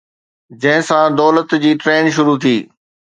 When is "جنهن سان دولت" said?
0.61-1.49